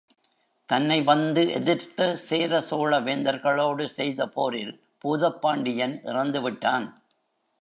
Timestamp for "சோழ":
2.61-2.99